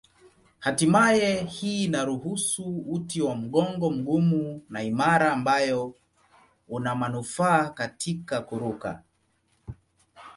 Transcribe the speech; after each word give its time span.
Hatimaye 0.59 1.43
hii 1.43 1.83
inaruhusu 1.83 2.83
uti 2.89 3.21
wa 3.21 3.35
mgongo 3.35 3.89
mgumu 3.89 4.61
na 4.69 4.83
imara 4.83 5.33
ambayo 5.33 5.95
una 6.67 6.95
manufaa 6.95 7.69
katika 7.69 8.41
kuruka. 8.41 9.01